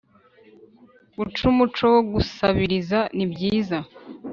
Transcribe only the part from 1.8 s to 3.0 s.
wo gusabiriza